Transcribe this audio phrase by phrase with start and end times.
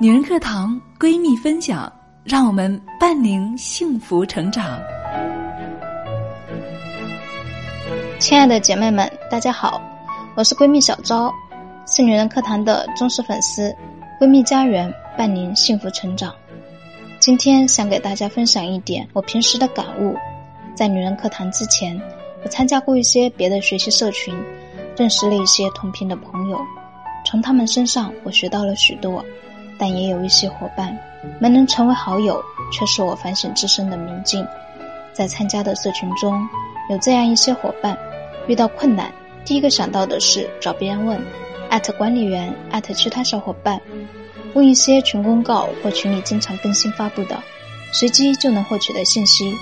[0.00, 4.80] 女人课堂闺蜜分享，让我们伴您幸福成长。
[8.20, 9.82] 亲爱的姐妹们，大家好，
[10.36, 11.34] 我是闺蜜小昭，
[11.88, 13.74] 是女人课堂的忠实粉丝。
[14.20, 16.32] 闺蜜家园伴您幸福成长。
[17.18, 20.14] 今天想给大家分享一点我平时的感悟。
[20.76, 22.00] 在女人课堂之前，
[22.44, 24.32] 我参加过一些别的学习社群，
[24.96, 26.60] 认识了一些同频的朋友，
[27.26, 29.24] 从他们身上我学到了许多。
[29.78, 30.98] 但也有一些伙伴
[31.40, 32.42] 没能成为好友，
[32.72, 34.46] 却是我反省自身的明镜。
[35.12, 36.48] 在参加的社群中，
[36.90, 37.96] 有这样一些伙伴，
[38.46, 39.12] 遇到困难，
[39.44, 41.20] 第一个想到的是找别人问，
[41.70, 43.80] 艾特管理员，艾特其他小伙伴，
[44.54, 47.42] 问一些群公告或群里经常更新发布的，
[47.92, 49.52] 随机就能获取的信息，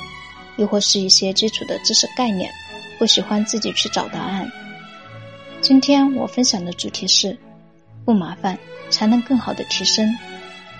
[0.56, 2.50] 又或是一些基础的知识概念，
[2.98, 4.50] 不喜欢自己去找答案。
[5.62, 7.36] 今天我分享的主题是，
[8.06, 8.58] 不麻烦。
[8.88, 10.08] 才能更好的提升。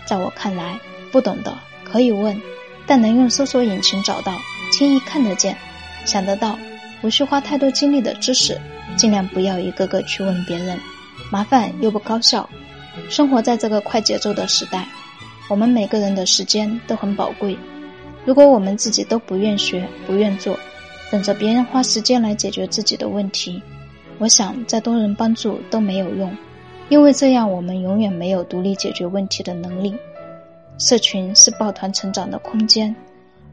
[0.04, 0.78] 在我看来，
[1.10, 2.40] 不懂的可以问，
[2.86, 4.32] 但能用搜索引擎找到、
[4.72, 5.56] 轻易看得见、
[6.04, 6.56] 想得到、
[7.02, 8.56] 无需花太多精力的知识，
[8.96, 10.78] 尽量不要一个个去问别人，
[11.28, 12.48] 麻烦又不高效。
[13.10, 14.86] 生活在这个快节奏的时代，
[15.48, 17.58] 我们每个人的时间都很宝贵。
[18.24, 20.56] 如果我们自己都不愿学、不愿做，
[21.10, 23.60] 等着别人花时间来解决自己的问题，
[24.18, 26.32] 我想再多人帮助都没有用。
[26.88, 29.94] 因为这样，我们永远没有独立解决问题的能力。
[30.78, 32.94] 社群是抱团成长的空间，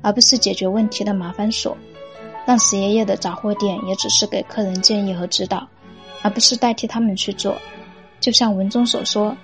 [0.02, 1.76] 而不是解决问题的麻烦锁。
[2.46, 5.66] 让死爷爷的杂货店也只是给客人建议和指导，
[6.22, 7.56] 而不是代替他们去做。
[8.20, 9.36] 就像文中所说，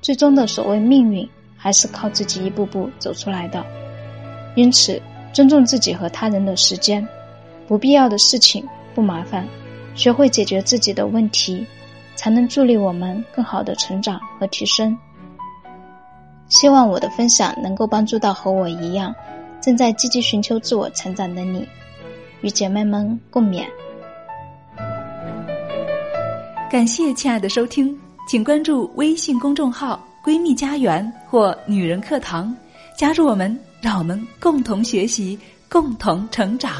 [0.00, 3.66] 最终的所谓命运，还是靠自己一步步走出来的。
[4.54, 7.06] 因此，尊重自己和他人的时间，
[7.66, 9.44] 不必要的事情不麻烦，
[9.96, 11.66] 学会解决自己的问题。
[12.16, 14.96] 才能助力我们更好的成长和提升。
[16.48, 19.14] 希望我的分享能够帮助到和我一样
[19.60, 21.66] 正在积极寻求自我成长的你，
[22.42, 23.64] 与姐妹们共勉。
[26.70, 32.54] 感谢亲爱的收听，请关注微信公众号“闺蜜家园”或“女人课堂”，
[32.96, 36.72] 加入我们，让我们共同学习，共同成长。